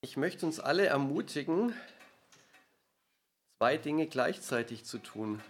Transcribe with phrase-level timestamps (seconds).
[0.00, 1.74] Ich möchte uns alle ermutigen,
[3.58, 5.42] zwei Dinge gleichzeitig zu tun.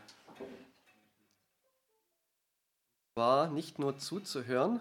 [3.14, 4.80] War nicht nur zuzuhören,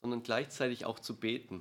[0.00, 1.60] sondern gleichzeitig auch zu beten.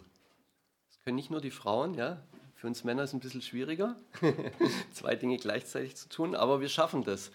[0.90, 2.22] Das können nicht nur die Frauen, ja.
[2.54, 3.96] Für uns Männer ist es ein bisschen schwieriger,
[4.94, 7.32] zwei Dinge gleichzeitig zu tun, aber wir schaffen das.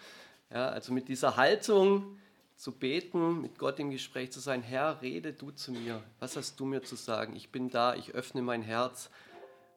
[0.50, 2.18] Ja, also mit dieser Haltung
[2.58, 6.02] zu beten, mit Gott im Gespräch zu sein, Herr, rede du zu mir.
[6.18, 7.36] Was hast du mir zu sagen?
[7.36, 9.10] Ich bin da, ich öffne mein Herz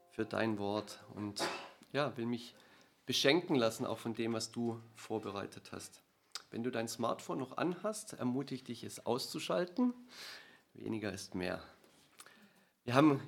[0.09, 1.43] für dein Wort und
[1.93, 2.55] ja, will mich
[3.05, 6.01] beschenken lassen auch von dem, was du vorbereitet hast.
[6.49, 9.93] Wenn du dein Smartphone noch anhast, ermutige dich, es auszuschalten.
[10.73, 11.61] Weniger ist mehr.
[12.83, 13.21] Wir haben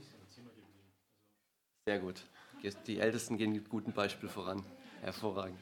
[1.85, 2.23] sehr gut.
[2.87, 4.65] Die Ältesten gehen mit gutem Beispiel voran.
[5.01, 5.59] Hervorragend.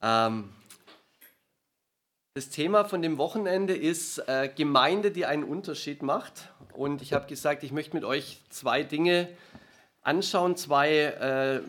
[0.00, 0.50] Ähm,
[2.34, 6.48] das Thema von dem Wochenende ist äh, Gemeinde, die einen Unterschied macht.
[6.74, 9.28] Und ich habe gesagt, ich möchte mit euch zwei Dinge
[10.02, 11.60] anschauen, zwei äh,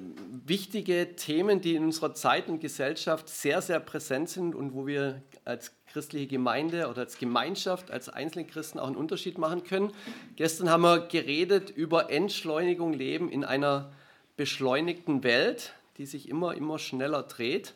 [0.45, 5.23] wichtige Themen, die in unserer Zeit und Gesellschaft sehr, sehr präsent sind und wo wir
[5.45, 9.91] als christliche Gemeinde oder als Gemeinschaft, als einzelne Christen auch einen Unterschied machen können.
[10.35, 13.91] Gestern haben wir geredet über Entschleunigung leben in einer
[14.37, 17.73] beschleunigten Welt, die sich immer, immer schneller dreht.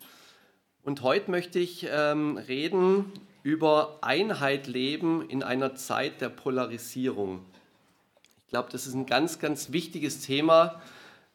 [0.85, 7.43] Und heute möchte ich ähm, reden über Einheit leben in einer Zeit der Polarisierung.
[8.45, 10.79] Ich glaube, das ist ein ganz, ganz wichtiges Thema,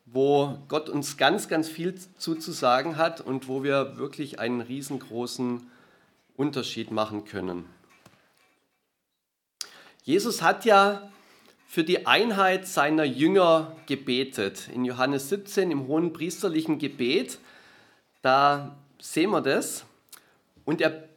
[0.06, 5.68] wo Gott uns ganz, ganz viel zuzusagen hat und wo wir wirklich einen riesengroßen
[6.36, 7.64] Unterschied machen können.
[10.04, 11.10] Jesus hat ja
[11.66, 14.68] für die Einheit seiner Jünger gebetet.
[14.72, 17.40] In Johannes 17 im hohen priesterlichen Gebet,
[18.22, 19.84] da sehen wir das.
[20.64, 21.08] Und er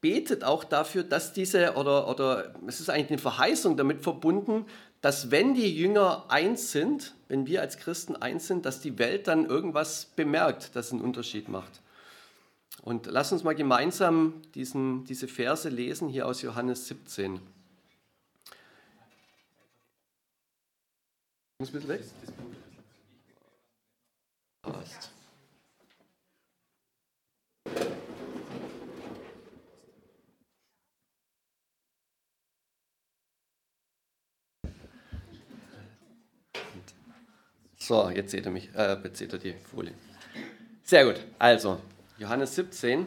[0.00, 4.66] betet auch dafür, dass diese, oder, oder es ist eigentlich eine Verheißung damit verbunden,
[5.00, 9.26] dass wenn die Jünger eins sind, wenn wir als Christen eins sind, dass die Welt
[9.26, 11.80] dann irgendwas bemerkt, das einen Unterschied macht.
[12.82, 17.40] Und lass uns mal gemeinsam diesen, diese Verse lesen hier aus Johannes 17.
[21.58, 22.02] Muss bitte weg?
[37.92, 39.92] So, jetzt seht ihr mich, äh, jetzt seht ihr die Folie.
[40.82, 41.78] Sehr gut, also
[42.16, 43.06] Johannes 17.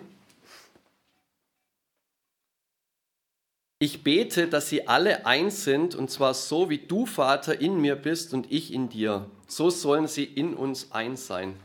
[3.79, 7.95] Ich bete, dass sie alle eins sind, und zwar so, wie du, Vater, in mir
[7.95, 9.28] bist und ich in dir.
[9.47, 11.56] So sollen sie in uns eins sein.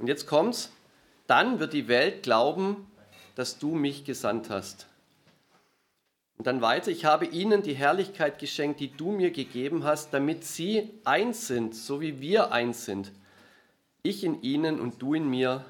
[0.00, 0.72] Und jetzt kommt's.
[1.28, 2.88] Dann wird die Welt glauben,
[3.36, 4.88] dass du mich gesandt hast.
[6.36, 10.44] Und dann weiter, ich habe ihnen die Herrlichkeit geschenkt, die du mir gegeben hast, damit
[10.44, 13.12] sie eins sind, so wie wir eins sind.
[14.02, 15.64] Ich in ihnen und du in mir,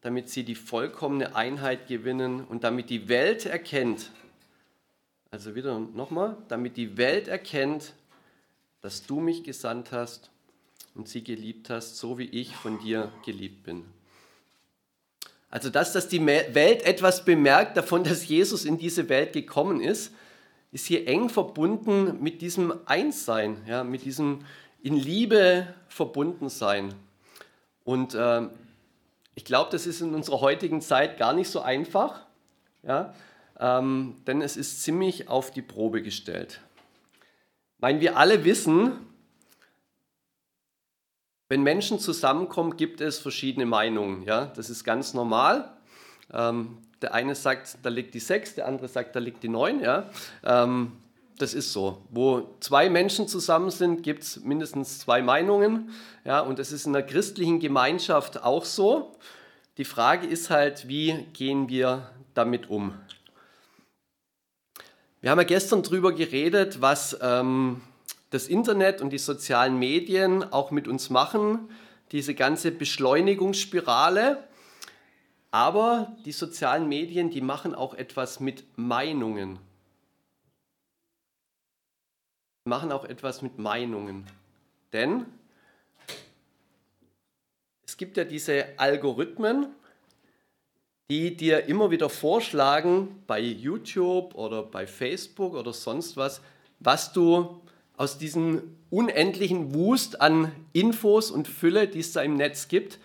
[0.00, 4.10] damit sie die vollkommene Einheit gewinnen und damit die Welt erkennt,
[5.30, 7.94] also wieder nochmal, damit die Welt erkennt,
[8.82, 10.30] dass du mich gesandt hast
[10.94, 13.84] und sie geliebt hast, so wie ich von dir geliebt bin.
[15.52, 20.14] Also dass, dass die Welt etwas bemerkt davon, dass Jesus in diese Welt gekommen ist,
[20.72, 24.46] ist hier eng verbunden mit diesem Einssein, ja, mit diesem
[24.82, 26.94] in Liebe verbunden sein.
[27.84, 28.48] Und äh,
[29.34, 32.22] ich glaube, das ist in unserer heutigen Zeit gar nicht so einfach,
[32.82, 33.14] ja,
[33.60, 36.62] ähm, denn es ist ziemlich auf die Probe gestellt.
[37.76, 38.92] Ich meine, wir alle wissen,
[41.52, 44.22] wenn Menschen zusammenkommen, gibt es verschiedene Meinungen.
[44.22, 44.46] Ja?
[44.56, 45.70] Das ist ganz normal.
[46.32, 49.80] Ähm, der eine sagt, da liegt die 6, der andere sagt, da liegt die 9.
[49.80, 50.08] Ja?
[50.44, 50.92] Ähm,
[51.36, 52.00] das ist so.
[52.08, 55.90] Wo zwei Menschen zusammen sind, gibt es mindestens zwei Meinungen.
[56.24, 56.40] Ja?
[56.40, 59.14] Und das ist in der christlichen Gemeinschaft auch so.
[59.76, 62.94] Die Frage ist halt, wie gehen wir damit um?
[65.20, 67.82] Wir haben ja gestern darüber geredet, was ähm,
[68.32, 71.68] das Internet und die sozialen Medien auch mit uns machen,
[72.12, 74.42] diese ganze Beschleunigungsspirale.
[75.50, 79.58] Aber die sozialen Medien, die machen auch etwas mit Meinungen.
[82.64, 84.26] Machen auch etwas mit Meinungen.
[84.94, 85.26] Denn
[87.84, 89.66] es gibt ja diese Algorithmen,
[91.10, 96.40] die dir immer wieder vorschlagen bei YouTube oder bei Facebook oder sonst was,
[96.80, 97.60] was du
[98.02, 102.98] aus diesem unendlichen Wust an Infos und Fülle, die es da im Netz gibt,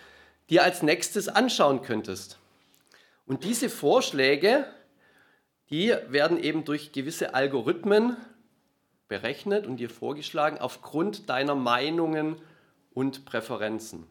[0.50, 2.40] dir als nächstes anschauen könntest.
[3.28, 4.66] Und diese Vorschläge,
[5.70, 8.18] die werden eben durch gewisse Algorithmen
[9.08, 12.42] berechnet und dir vorgeschlagen aufgrund deiner Meinungen
[12.96, 14.08] und Präferenzen.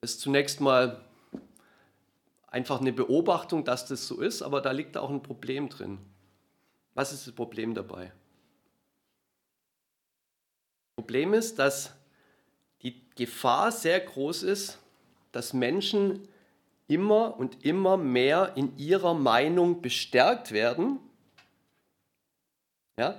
[0.00, 1.04] Das ist zunächst mal
[2.46, 5.98] einfach eine Beobachtung, dass das so ist, aber da liegt auch ein Problem drin.
[6.94, 8.12] Was ist das Problem dabei?
[11.08, 11.94] Problem ist, dass
[12.82, 14.76] die Gefahr sehr groß ist,
[15.32, 16.28] dass Menschen
[16.86, 20.98] immer und immer mehr in ihrer Meinung bestärkt werden.
[22.98, 23.18] Ja?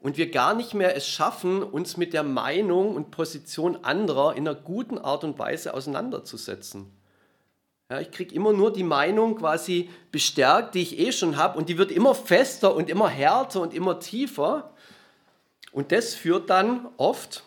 [0.00, 4.48] Und wir gar nicht mehr es schaffen, uns mit der Meinung und Position anderer in
[4.48, 6.90] einer guten Art und Weise auseinanderzusetzen.
[7.90, 11.68] Ja, ich kriege immer nur die Meinung quasi bestärkt, die ich eh schon habe, und
[11.68, 14.72] die wird immer fester und immer härter und immer tiefer.
[15.78, 17.44] Und das führt dann oft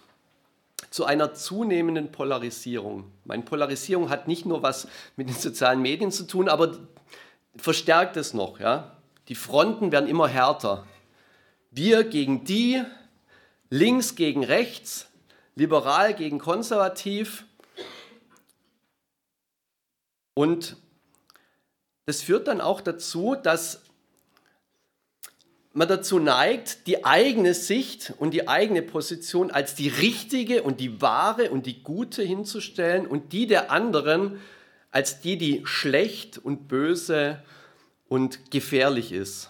[0.89, 3.11] zu einer zunehmenden Polarisierung.
[3.25, 4.87] Meine Polarisierung hat nicht nur was
[5.17, 6.79] mit den sozialen Medien zu tun, aber
[7.57, 8.61] verstärkt es noch.
[8.61, 8.95] Ja?
[9.27, 10.87] Die Fronten werden immer härter.
[11.71, 12.81] Wir gegen die,
[13.69, 15.09] links gegen rechts,
[15.55, 17.43] liberal gegen konservativ.
[20.35, 20.77] Und
[22.05, 23.81] das führt dann auch dazu, dass
[25.73, 31.01] man dazu neigt, die eigene Sicht und die eigene Position als die richtige und die
[31.01, 34.39] wahre und die gute hinzustellen und die der anderen
[34.91, 37.41] als die, die schlecht und böse
[38.09, 39.49] und gefährlich ist.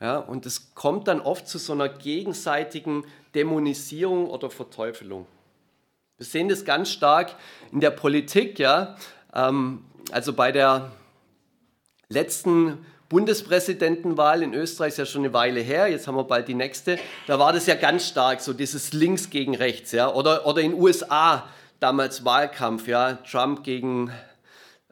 [0.00, 5.26] Ja, und es kommt dann oft zu so einer gegenseitigen Dämonisierung oder Verteufelung.
[6.16, 7.36] Wir sehen das ganz stark
[7.70, 8.58] in der Politik.
[8.58, 8.96] Ja?
[9.34, 10.90] Ähm, also bei der
[12.08, 16.54] letzten Bundespräsidentenwahl in Österreich ist ja schon eine Weile her, jetzt haben wir bald die
[16.54, 16.96] nächste,
[17.26, 20.74] da war das ja ganz stark, so dieses Links gegen Rechts, ja, oder, oder in
[20.74, 21.48] USA
[21.80, 24.12] damals Wahlkampf, ja, Trump gegen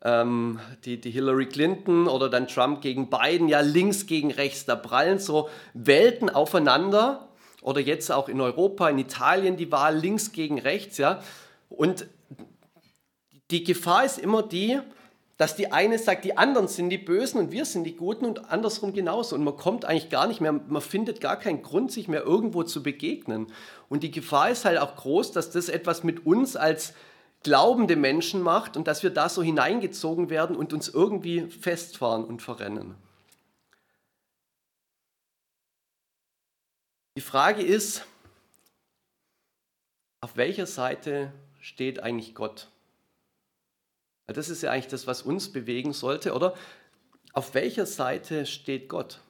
[0.03, 4.75] ähm, die, die Hillary Clinton oder dann Trump gegen Biden, ja, links gegen rechts, da
[4.75, 7.29] prallen so Welten aufeinander.
[7.63, 11.23] Oder jetzt auch in Europa, in Italien die Wahl links gegen rechts, ja,
[11.69, 12.07] und
[13.51, 14.81] die Gefahr ist immer die,
[15.39, 18.51] dass die eine sagt, die anderen sind die Bösen und wir sind die Guten und
[18.51, 19.37] andersrum genauso.
[19.37, 22.65] Und man kommt eigentlich gar nicht mehr, man findet gar keinen Grund, sich mehr irgendwo
[22.65, 23.47] zu begegnen.
[23.89, 26.93] Und die Gefahr ist halt auch groß, dass das etwas mit uns als
[27.45, 32.43] glaubende Menschen macht und dass wir da so hineingezogen werden und uns irgendwie festfahren und
[32.43, 32.97] verrennen.
[37.17, 38.05] Die Frage ist,
[40.21, 42.67] auf welcher Seite steht eigentlich Gott?
[44.29, 46.55] Das ist ja eigentlich das, was uns bewegen sollte, oder?
[47.33, 49.21] Auf welcher Seite steht Gott?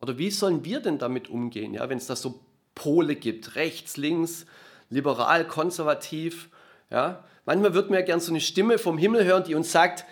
[0.00, 2.40] Oder wie sollen wir denn damit umgehen, ja, wenn es da so
[2.74, 4.46] Pole gibt, rechts, links,
[4.88, 6.48] liberal, konservativ?
[6.90, 7.24] Ja?
[7.44, 10.04] Manchmal wird mir ja gern so eine Stimme vom Himmel hören, die uns sagt,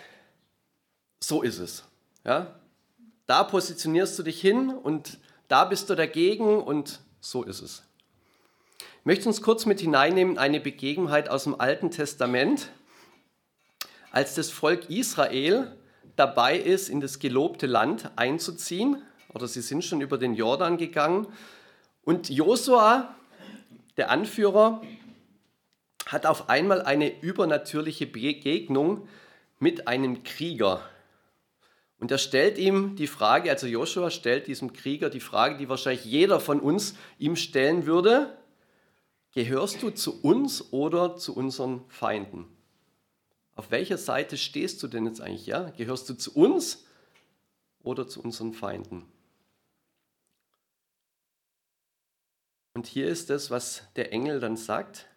[1.19, 1.83] so ist es.
[2.23, 2.59] Ja?
[3.25, 5.17] Da positionierst du dich hin und
[5.47, 7.83] da bist du dagegen und so ist es.
[8.77, 12.69] Ich möchte uns kurz mit hineinnehmen, eine Begebenheit aus dem Alten Testament
[14.15, 15.75] als das Volk Israel
[16.15, 19.03] dabei ist, in das gelobte Land einzuziehen,
[19.33, 21.27] oder sie sind schon über den Jordan gegangen,
[22.05, 23.13] und Josua,
[23.97, 24.81] der Anführer,
[26.05, 29.05] hat auf einmal eine übernatürliche Begegnung
[29.59, 30.79] mit einem Krieger.
[31.99, 36.05] Und er stellt ihm die Frage, also Joshua stellt diesem Krieger die Frage, die wahrscheinlich
[36.05, 38.37] jeder von uns ihm stellen würde,
[39.33, 42.54] gehörst du zu uns oder zu unseren Feinden?
[43.55, 45.45] Auf welcher Seite stehst du denn jetzt eigentlich?
[45.45, 45.69] Ja?
[45.71, 46.85] Gehörst du zu uns
[47.83, 49.05] oder zu unseren Feinden?
[52.73, 55.07] Und hier ist das, was der Engel dann sagt.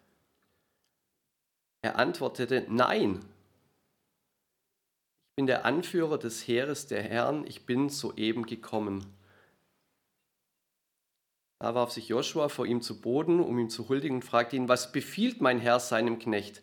[1.81, 3.19] Er antwortete, nein,
[5.31, 9.05] ich bin der Anführer des Heeres der Herren, ich bin soeben gekommen.
[11.61, 14.69] Da warf sich Joshua vor ihm zu Boden, um ihm zu huldigen und fragte ihn,
[14.69, 16.61] was befiehlt mein Herr seinem Knecht?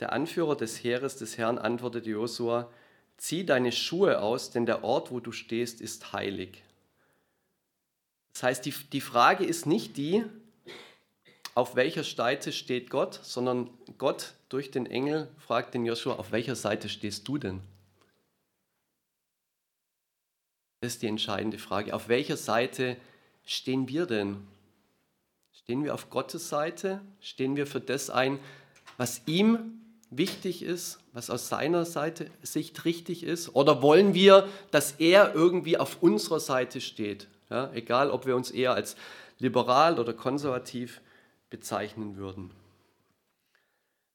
[0.00, 2.70] Der Anführer des Heeres des Herrn antwortete Josua,
[3.16, 6.62] zieh deine Schuhe aus, denn der Ort, wo du stehst, ist heilig.
[8.34, 10.24] Das heißt, die, die Frage ist nicht die,
[11.54, 16.54] auf welcher Seite steht Gott, sondern Gott durch den Engel fragt den Joshua, auf welcher
[16.54, 17.62] Seite stehst du denn?
[20.80, 21.94] Das ist die entscheidende Frage.
[21.94, 22.98] Auf welcher Seite
[23.46, 24.46] stehen wir denn?
[25.54, 27.00] Stehen wir auf Gottes Seite?
[27.20, 28.38] Stehen wir für das ein,
[28.98, 29.80] was ihm
[30.18, 33.54] wichtig ist, was aus seiner Seite, Sicht richtig ist?
[33.54, 37.28] Oder wollen wir, dass er irgendwie auf unserer Seite steht?
[37.50, 38.96] Ja, egal, ob wir uns eher als
[39.38, 41.00] liberal oder konservativ
[41.50, 42.50] bezeichnen würden.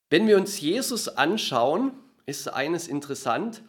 [0.09, 1.93] Wenn wir uns Jesus anschauen,
[2.25, 3.61] ist eines interessant.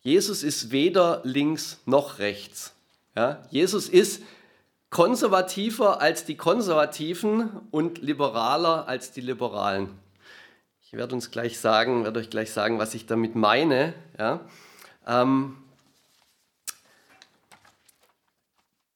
[0.00, 2.72] Jesus ist weder links noch rechts.
[3.14, 4.22] Ja, Jesus ist
[4.88, 9.90] konservativer als die Konservativen und liberaler als die Liberalen.
[10.92, 13.94] Ich werde uns gleich sagen, werde euch gleich sagen, was ich damit meine.
[14.18, 14.40] Ja.
[15.06, 15.56] Ähm,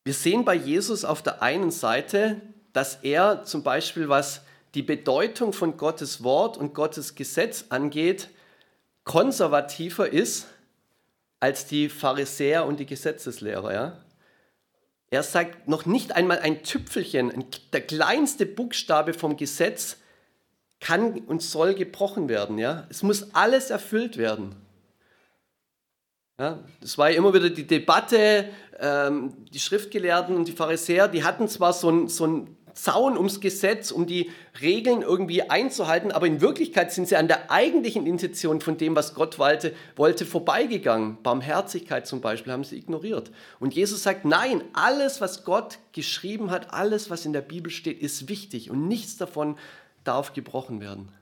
[0.02, 2.40] wir sehen bei Jesus auf der einen Seite,
[2.72, 4.40] dass er zum Beispiel, was
[4.74, 8.28] die Bedeutung von Gottes Wort und Gottes Gesetz angeht,
[9.04, 10.48] konservativer ist
[11.38, 13.72] als die Pharisäer und die Gesetzeslehrer.
[13.72, 14.00] Ja?
[15.10, 19.98] Er sagt noch nicht einmal ein Tüpfelchen, der kleinste Buchstabe vom Gesetz
[20.84, 22.58] kann und soll gebrochen werden.
[22.58, 22.86] Ja?
[22.90, 24.54] Es muss alles erfüllt werden.
[26.38, 28.48] Ja, das war ja immer wieder die Debatte,
[28.78, 33.92] ähm, die Schriftgelehrten und die Pharisäer, die hatten zwar so ein, so Zaun ums Gesetz,
[33.92, 38.76] um die Regeln irgendwie einzuhalten, aber in Wirklichkeit sind sie an der eigentlichen Intention von
[38.76, 41.22] dem, was Gott wollte, wollte vorbeigegangen.
[41.22, 43.30] Barmherzigkeit zum Beispiel haben sie ignoriert.
[43.60, 48.02] Und Jesus sagt, nein, alles, was Gott geschrieben hat, alles, was in der Bibel steht,
[48.02, 49.56] ist wichtig und nichts davon
[50.04, 51.12] darf gebrochen werden.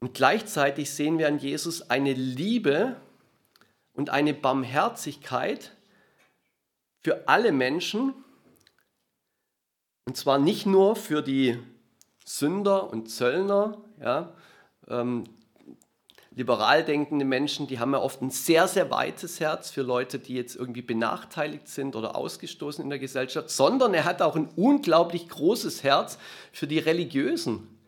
[0.00, 2.96] Und gleichzeitig sehen wir an Jesus eine Liebe
[3.94, 5.72] und eine Barmherzigkeit
[7.00, 8.14] für alle Menschen,
[10.06, 11.58] und zwar nicht nur für die
[12.24, 14.34] Sünder und Zöllner, ja,
[14.88, 15.24] ähm,
[16.36, 20.34] liberal denkende Menschen, die haben ja oft ein sehr, sehr weites Herz für Leute, die
[20.34, 25.28] jetzt irgendwie benachteiligt sind oder ausgestoßen in der Gesellschaft, sondern er hat auch ein unglaublich
[25.28, 26.18] großes Herz
[26.52, 27.78] für die Religiösen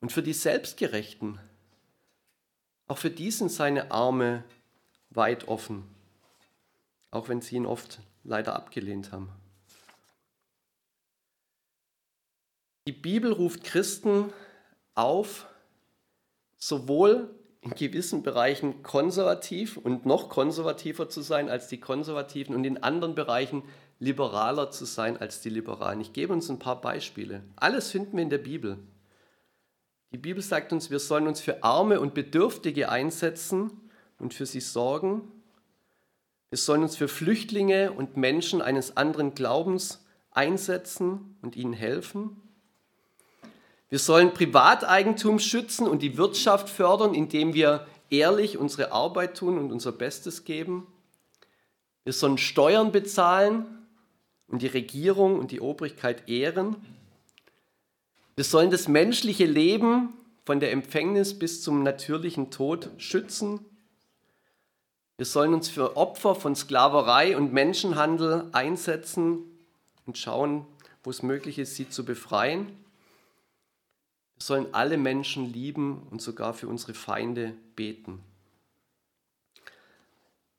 [0.00, 1.40] und für die Selbstgerechten.
[2.86, 4.44] Auch für die sind seine Arme
[5.10, 5.82] weit offen,
[7.10, 9.28] auch wenn sie ihn oft leider abgelehnt haben.
[12.86, 14.32] Die Bibel ruft Christen
[14.94, 15.46] auf,
[16.56, 17.35] sowohl
[17.66, 23.14] in gewissen Bereichen konservativ und noch konservativer zu sein als die Konservativen und in anderen
[23.14, 23.64] Bereichen
[23.98, 26.00] liberaler zu sein als die Liberalen.
[26.00, 27.42] Ich gebe uns ein paar Beispiele.
[27.56, 28.78] Alles finden wir in der Bibel.
[30.12, 33.70] Die Bibel sagt uns, wir sollen uns für Arme und Bedürftige einsetzen
[34.18, 35.32] und für sie sorgen.
[36.50, 42.40] Wir sollen uns für Flüchtlinge und Menschen eines anderen Glaubens einsetzen und ihnen helfen.
[43.88, 49.70] Wir sollen Privateigentum schützen und die Wirtschaft fördern, indem wir ehrlich unsere Arbeit tun und
[49.70, 50.86] unser Bestes geben.
[52.04, 53.66] Wir sollen Steuern bezahlen
[54.48, 56.76] und die Regierung und die Obrigkeit ehren.
[58.34, 60.14] Wir sollen das menschliche Leben
[60.44, 63.64] von der Empfängnis bis zum natürlichen Tod schützen.
[65.16, 69.38] Wir sollen uns für Opfer von Sklaverei und Menschenhandel einsetzen
[70.06, 70.66] und schauen,
[71.02, 72.85] wo es möglich ist, sie zu befreien.
[74.36, 78.22] Wir sollen alle Menschen lieben und sogar für unsere Feinde beten.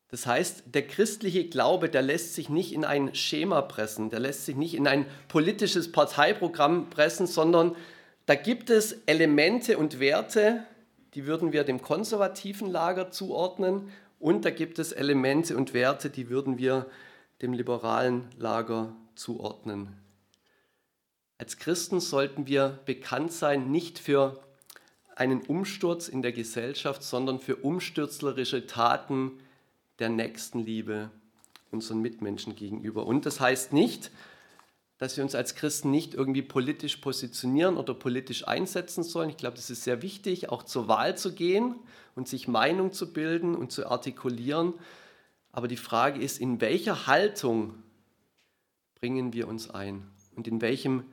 [0.09, 4.45] Das heißt, der christliche Glaube, der lässt sich nicht in ein Schema pressen, der lässt
[4.45, 7.75] sich nicht in ein politisches Parteiprogramm pressen, sondern
[8.25, 10.63] da gibt es Elemente und Werte,
[11.13, 16.29] die würden wir dem konservativen Lager zuordnen und da gibt es Elemente und Werte, die
[16.29, 16.87] würden wir
[17.41, 20.06] dem liberalen Lager zuordnen.
[21.37, 24.43] Als Christen sollten wir bekannt sein, nicht für
[25.15, 29.39] einen Umsturz in der Gesellschaft, sondern für umstürzlerische Taten
[29.99, 31.11] der Nächstenliebe
[31.71, 33.05] unseren Mitmenschen gegenüber.
[33.05, 34.11] Und das heißt nicht,
[34.97, 39.29] dass wir uns als Christen nicht irgendwie politisch positionieren oder politisch einsetzen sollen.
[39.29, 41.75] Ich glaube, das ist sehr wichtig, auch zur Wahl zu gehen
[42.15, 44.73] und sich Meinung zu bilden und zu artikulieren.
[45.51, 47.75] Aber die Frage ist, in welcher Haltung
[48.95, 51.03] bringen wir uns ein und in welchem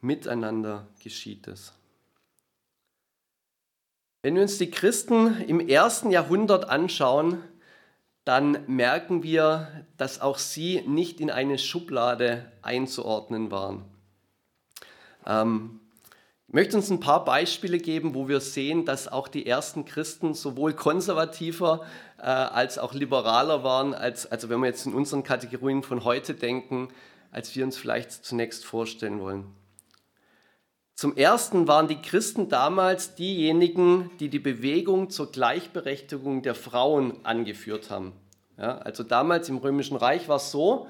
[0.00, 1.72] Miteinander geschieht es.
[4.22, 7.42] Wenn wir uns die Christen im ersten Jahrhundert anschauen,
[8.24, 13.84] dann merken wir, dass auch sie nicht in eine Schublade einzuordnen waren.
[15.26, 15.80] Ähm,
[16.48, 20.34] ich möchte uns ein paar Beispiele geben, wo wir sehen, dass auch die ersten Christen
[20.34, 21.86] sowohl konservativer
[22.18, 26.34] äh, als auch liberaler waren, als, also wenn wir jetzt in unseren Kategorien von heute
[26.34, 26.88] denken,
[27.30, 29.59] als wir uns vielleicht zunächst vorstellen wollen.
[31.00, 37.88] Zum Ersten waren die Christen damals diejenigen, die die Bewegung zur Gleichberechtigung der Frauen angeführt
[37.88, 38.12] haben.
[38.58, 40.88] Ja, also damals im Römischen Reich war es so,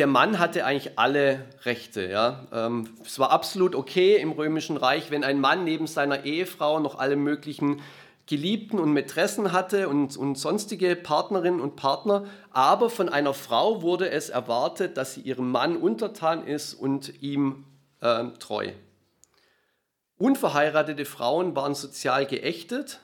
[0.00, 2.10] der Mann hatte eigentlich alle Rechte.
[2.10, 2.48] Ja.
[2.52, 6.98] Ähm, es war absolut okay im Römischen Reich, wenn ein Mann neben seiner Ehefrau noch
[6.98, 7.82] alle möglichen
[8.26, 12.24] Geliebten und Mätressen hatte und, und sonstige Partnerinnen und Partner.
[12.50, 17.64] Aber von einer Frau wurde es erwartet, dass sie ihrem Mann untertan ist und ihm
[18.00, 18.72] äh, treu.
[20.18, 23.00] Unverheiratete Frauen waren sozial geächtet.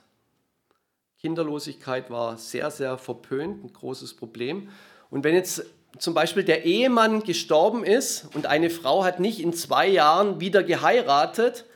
[1.21, 4.71] Kinderlosigkeit war sehr, sehr verpönt, ein großes Problem.
[5.11, 5.65] Und wenn jetzt
[5.99, 10.63] zum Beispiel der Ehemann gestorben ist und eine Frau hat nicht in zwei Jahren wieder
[10.63, 11.67] geheiratet,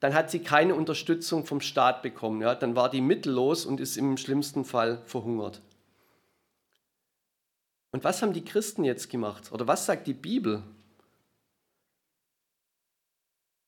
[0.00, 2.42] dann hat sie keine Unterstützung vom Staat bekommen.
[2.42, 2.54] Ja?
[2.54, 5.62] Dann war die mittellos und ist im schlimmsten Fall verhungert.
[7.90, 9.50] Und was haben die Christen jetzt gemacht?
[9.50, 10.62] Oder was sagt die Bibel?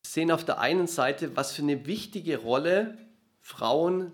[0.03, 2.97] Wir sehen auf der einen Seite, was für eine wichtige Rolle
[3.43, 4.13] Frauen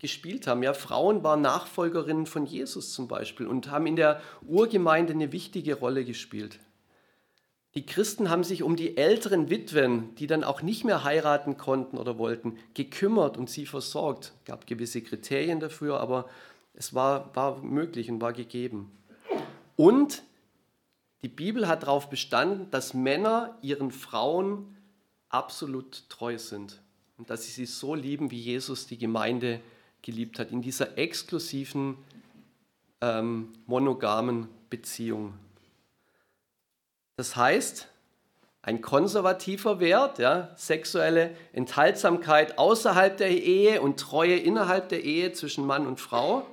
[0.00, 0.64] gespielt haben.
[0.64, 5.76] Ja, Frauen waren Nachfolgerinnen von Jesus zum Beispiel und haben in der Urgemeinde eine wichtige
[5.76, 6.58] Rolle gespielt.
[7.76, 11.96] Die Christen haben sich um die älteren Witwen, die dann auch nicht mehr heiraten konnten
[11.96, 14.32] oder wollten, gekümmert und sie versorgt.
[14.40, 16.28] Es gab gewisse Kriterien dafür, aber
[16.74, 18.90] es war, war möglich und war gegeben.
[19.76, 20.24] Und
[21.22, 24.74] die Bibel hat darauf bestanden, dass Männer ihren Frauen
[25.34, 26.80] absolut treu sind
[27.18, 29.60] und dass sie sie so lieben, wie Jesus die Gemeinde
[30.00, 31.96] geliebt hat, in dieser exklusiven,
[33.00, 35.34] ähm, monogamen Beziehung.
[37.16, 37.88] Das heißt,
[38.62, 45.66] ein konservativer Wert, ja, sexuelle Enthaltsamkeit außerhalb der Ehe und Treue innerhalb der Ehe zwischen
[45.66, 46.46] Mann und Frau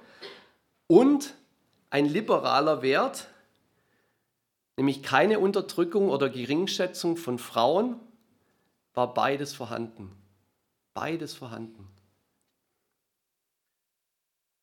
[0.87, 1.35] und
[1.89, 3.27] ein liberaler Wert,
[4.75, 7.99] nämlich keine Unterdrückung oder Geringschätzung von Frauen,
[8.93, 10.11] war beides vorhanden.
[10.93, 11.87] Beides vorhanden.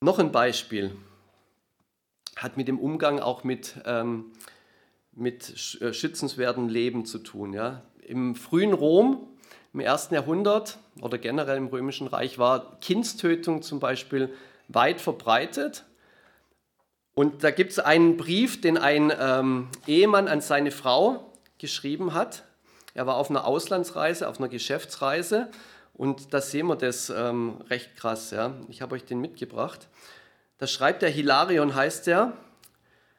[0.00, 0.94] Noch ein Beispiel
[2.36, 4.32] hat mit dem Umgang auch mit ähm,
[5.18, 7.52] mit äh, schützenswertem Leben zu tun.
[7.52, 7.82] Ja.
[8.02, 9.26] Im frühen Rom,
[9.74, 14.32] im ersten Jahrhundert oder generell im Römischen Reich war Kindstötung zum Beispiel
[14.68, 15.84] weit verbreitet.
[17.14, 22.44] Und da gibt es einen Brief, den ein ähm, Ehemann an seine Frau geschrieben hat.
[22.98, 25.46] Er war auf einer Auslandsreise, auf einer Geschäftsreise
[25.94, 28.32] und da sehen wir das ähm, recht krass.
[28.32, 28.54] Ja.
[28.66, 29.86] Ich habe euch den mitgebracht.
[30.58, 32.32] Da schreibt der Hilarion, heißt er,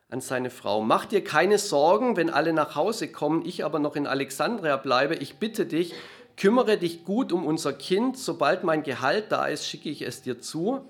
[0.09, 0.81] an seine Frau.
[0.81, 5.15] Mach dir keine Sorgen, wenn alle nach Hause kommen, ich aber noch in Alexandria bleibe.
[5.15, 5.93] Ich bitte dich,
[6.36, 8.17] kümmere dich gut um unser Kind.
[8.17, 10.89] Sobald mein Gehalt da ist, schicke ich es dir zu.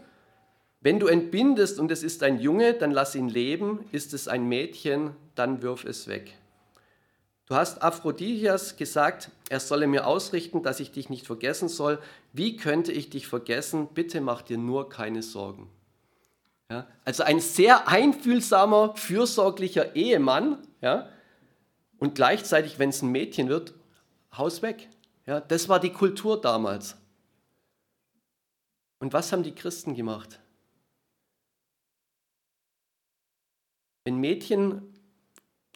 [0.81, 3.85] Wenn du entbindest und es ist ein Junge, dann lass ihn leben.
[3.91, 6.38] Ist es ein Mädchen, dann wirf es weg.
[7.49, 11.99] Du hast Aphrodisias gesagt, er solle mir ausrichten, dass ich dich nicht vergessen soll.
[12.31, 13.87] Wie könnte ich dich vergessen?
[13.87, 15.67] Bitte mach dir nur keine Sorgen.
[16.69, 20.59] Ja, also ein sehr einfühlsamer, fürsorglicher Ehemann.
[20.81, 21.09] Ja,
[21.97, 23.73] und gleichzeitig, wenn es ein Mädchen wird,
[24.37, 24.87] Haus weg.
[25.25, 26.97] Ja, das war die Kultur damals.
[28.99, 30.39] Und was haben die Christen gemacht?
[34.03, 34.98] Wenn Mädchen,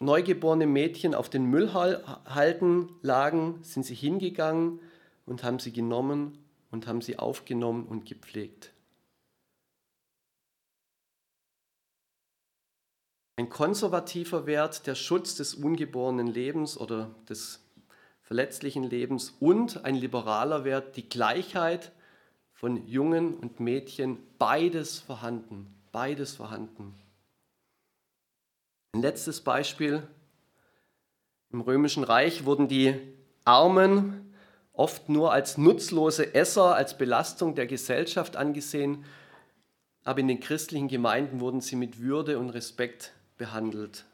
[0.04, 4.80] neugeborene Mädchen auf den Müllhalten lagen, sind sie hingegangen
[5.26, 6.38] und haben sie genommen
[6.72, 8.74] und haben sie aufgenommen und gepflegt.
[13.36, 17.64] Ein konservativer Wert, der Schutz des ungeborenen Lebens oder des
[18.22, 21.92] verletzlichen Lebens und ein liberaler Wert, die Gleichheit
[22.54, 26.96] von Jungen und Mädchen, beides vorhanden, beides vorhanden.
[28.96, 30.08] Ein letztes Beispiel.
[31.52, 32.94] Im römischen Reich wurden die
[33.44, 34.36] Armen
[34.72, 39.04] oft nur als nutzlose Esser, als Belastung der Gesellschaft angesehen,
[40.04, 44.06] aber in den christlichen Gemeinden wurden sie mit Würde und Respekt behandelt.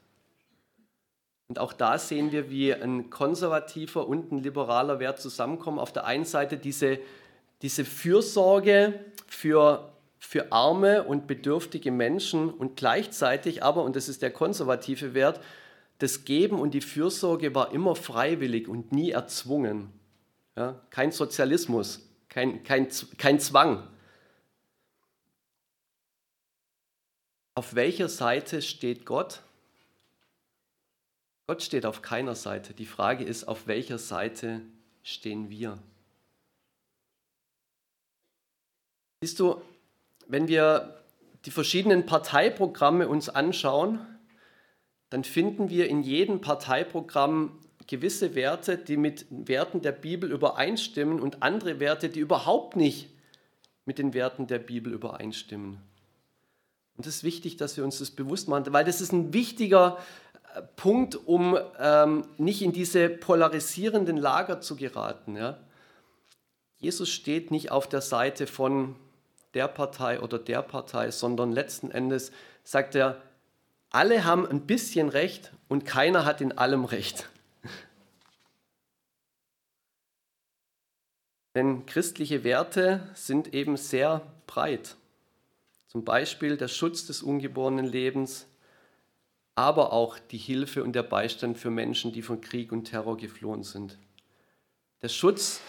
[1.48, 5.78] Und auch da sehen wir, wie ein konservativer und ein liberaler Wert zusammenkommen.
[5.78, 6.98] Auf der einen Seite diese,
[7.60, 14.30] diese Fürsorge für, für arme und bedürftige Menschen und gleichzeitig aber, und das ist der
[14.30, 15.40] konservative Wert,
[15.98, 19.90] das Geben und die Fürsorge war immer freiwillig und nie erzwungen.
[20.56, 23.88] Ja, kein Sozialismus, kein, kein, kein Zwang.
[27.54, 29.40] Auf welcher Seite steht Gott?
[31.46, 32.74] Gott steht auf keiner Seite.
[32.74, 34.60] Die Frage ist, auf welcher Seite
[35.02, 35.78] stehen wir?
[39.22, 39.60] Siehst du,
[40.30, 41.02] wenn wir
[41.44, 43.98] die verschiedenen Parteiprogramme uns anschauen,
[45.10, 51.42] dann finden wir in jedem Parteiprogramm gewisse Werte, die mit Werten der Bibel übereinstimmen und
[51.42, 53.10] andere Werte, die überhaupt nicht
[53.84, 55.78] mit den Werten der Bibel übereinstimmen.
[56.96, 59.98] Und es ist wichtig, dass wir uns das bewusst machen, weil das ist ein wichtiger
[60.54, 65.34] äh, Punkt, um ähm, nicht in diese polarisierenden Lager zu geraten.
[65.34, 65.58] Ja?
[66.78, 68.94] Jesus steht nicht auf der Seite von
[69.54, 72.32] der Partei oder der Partei, sondern letzten Endes
[72.62, 73.20] sagt er,
[73.90, 77.28] alle haben ein bisschen Recht und keiner hat in allem Recht.
[81.54, 84.96] Denn christliche Werte sind eben sehr breit.
[85.88, 88.46] Zum Beispiel der Schutz des ungeborenen Lebens,
[89.56, 93.64] aber auch die Hilfe und der Beistand für Menschen, die von Krieg und Terror geflohen
[93.64, 93.98] sind.
[95.02, 95.60] Der Schutz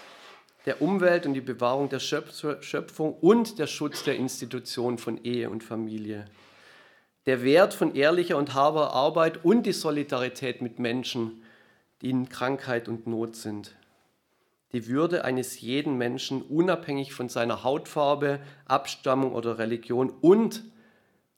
[0.66, 5.64] der Umwelt und die Bewahrung der Schöpfung und der Schutz der Institution von Ehe und
[5.64, 6.26] Familie.
[7.26, 11.44] Der Wert von ehrlicher und harter Arbeit und die Solidarität mit Menschen,
[12.02, 13.76] die in Krankheit und Not sind.
[14.74, 20.64] Die Würde eines jeden Menschen unabhängig von seiner Hautfarbe, Abstammung oder Religion und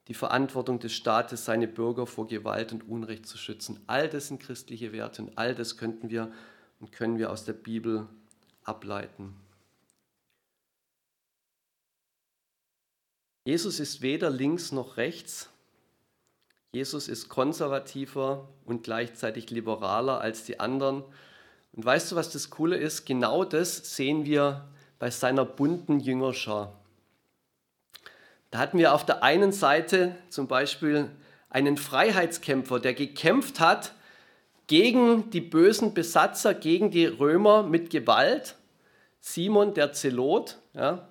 [0.07, 3.79] die Verantwortung des Staates, seine Bürger vor Gewalt und Unrecht zu schützen.
[3.87, 6.31] All das sind christliche Werte und all das könnten wir
[6.79, 8.07] und können wir aus der Bibel
[8.63, 9.35] ableiten.
[13.45, 15.49] Jesus ist weder links noch rechts.
[16.71, 21.03] Jesus ist konservativer und gleichzeitig liberaler als die anderen.
[21.73, 23.05] Und weißt du, was das Coole ist?
[23.05, 26.79] Genau das sehen wir bei seiner bunten Jüngerschar.
[28.49, 31.11] Da hatten wir auf der einen Seite zum Beispiel
[31.49, 33.93] einen Freiheitskämpfer, der gekämpft hat
[34.67, 38.55] gegen die bösen Besatzer, gegen die Römer mit Gewalt.
[39.19, 40.57] Simon der Zelot.
[40.73, 41.07] Ja.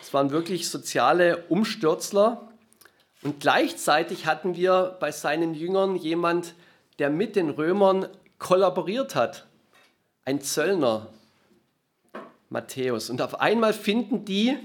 [0.00, 2.48] Es waren wirklich soziale Umstürzler.
[3.22, 6.54] Und gleichzeitig hatten wir bei seinen Jüngern jemand,
[6.98, 9.46] der mit den Römern kollaboriert hat.
[10.24, 11.08] Ein Zöllner,
[12.48, 13.10] Matthäus.
[13.10, 14.56] Und auf einmal finden die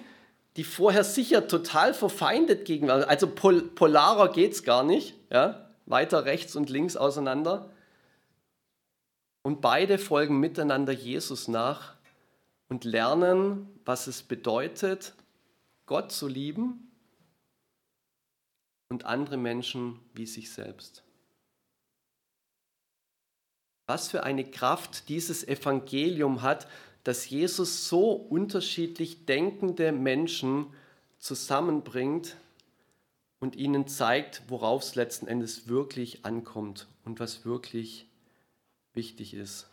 [0.55, 6.25] die vorher sicher total verfeindet gegen, also pol polarer geht es gar nicht, ja, weiter
[6.25, 7.69] rechts und links auseinander.
[9.45, 11.93] Und beide folgen miteinander Jesus nach
[12.67, 15.13] und lernen, was es bedeutet,
[15.85, 16.91] Gott zu lieben
[18.89, 21.03] und andere Menschen wie sich selbst.
[23.85, 26.67] Was für eine Kraft dieses Evangelium hat,
[27.03, 30.73] dass Jesus so unterschiedlich denkende Menschen
[31.19, 32.35] zusammenbringt
[33.37, 38.07] und ihnen zeigt, worauf es letzten Endes wirklich ankommt und was wirklich
[38.95, 39.67] wichtig ist.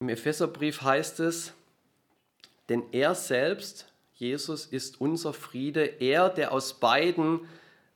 [0.00, 1.52] Im Epheserbrief heißt es,
[2.68, 7.40] denn er selbst, Jesus, ist unser Friede, er, der aus beiden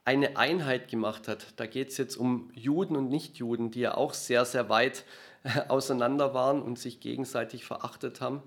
[0.05, 1.53] eine Einheit gemacht hat.
[1.57, 5.05] Da geht es jetzt um Juden und Nichtjuden, die ja auch sehr, sehr weit
[5.69, 8.43] auseinander waren und sich gegenseitig verachtet haben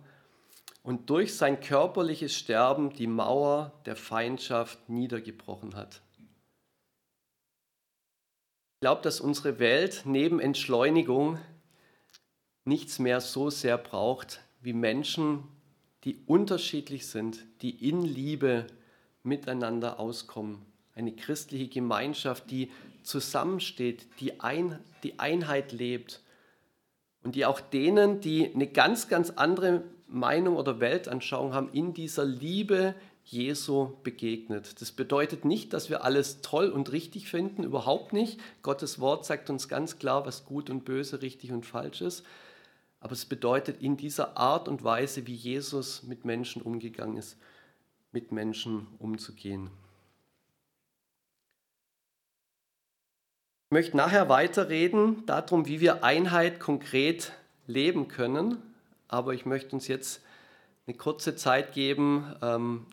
[0.83, 6.01] und durch sein körperliches Sterben die Mauer der Feindschaft niedergebrochen hat.
[8.81, 11.37] Ich glaube, dass unsere Welt neben Entschleunigung
[12.65, 15.43] nichts mehr so sehr braucht wie Menschen,
[16.03, 18.65] die unterschiedlich sind, die in Liebe
[19.21, 20.65] miteinander auskommen.
[20.95, 22.71] Eine christliche Gemeinschaft, die
[23.03, 26.19] zusammensteht, die, ein, die Einheit lebt
[27.21, 32.25] und die auch denen, die eine ganz, ganz andere Meinung oder Weltanschauung haben, in dieser
[32.25, 32.95] Liebe
[33.31, 34.81] Jesu begegnet.
[34.81, 38.41] Das bedeutet nicht, dass wir alles toll und richtig finden, überhaupt nicht.
[38.61, 42.25] Gottes Wort sagt uns ganz klar, was gut und böse, richtig und falsch ist.
[42.99, 47.37] Aber es bedeutet in dieser Art und Weise, wie Jesus mit Menschen umgegangen ist,
[48.11, 49.71] mit Menschen umzugehen.
[53.69, 57.31] Ich möchte nachher weiterreden darum, wie wir Einheit konkret
[57.65, 58.57] leben können.
[59.07, 60.21] Aber ich möchte uns jetzt
[60.85, 62.85] eine kurze Zeit geben, ähm,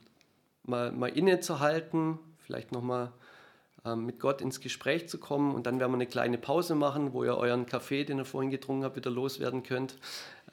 [0.68, 3.12] mal, mal innezuhalten, vielleicht nochmal
[3.84, 5.54] ähm, mit Gott ins Gespräch zu kommen.
[5.54, 8.50] Und dann werden wir eine kleine Pause machen, wo ihr euren Kaffee, den ihr vorhin
[8.50, 9.96] getrunken habt, wieder loswerden könnt.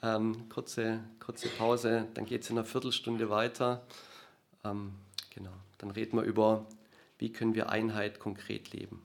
[0.02, 3.82] Ähm, kurze, kurze Pause, dann geht es in einer Viertelstunde weiter.
[4.64, 4.92] Ähm,
[5.34, 6.66] genau, dann reden wir über,
[7.18, 9.02] wie können wir Einheit konkret leben.